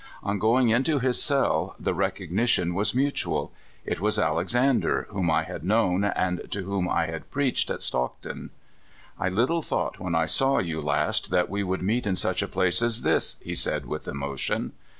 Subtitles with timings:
[0.23, 3.51] On going into his cell, the recognition was mutual.
[3.85, 8.49] It was Alexander, whom I had known and to whom I had preached at Stockton.
[9.19, 12.47] "I little thought when I saw you last that we would meet in such a
[12.47, 14.71] place as this," he said with emotion.